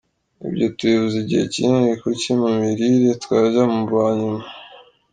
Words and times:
Ibyo 0.47 0.65
tubivuze 0.77 1.17
igihe 1.23 1.43
kinini, 1.53 1.91
kuki 2.01 2.29
mu 2.39 2.49
mirire 2.59 3.09
twajya 3.23 3.63
mu 3.73 3.81
ba 3.91 4.03
nyuma? 4.17 4.43